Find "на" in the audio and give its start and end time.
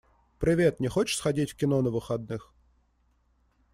1.83-1.91